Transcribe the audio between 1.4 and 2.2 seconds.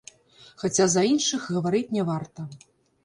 гаварыць не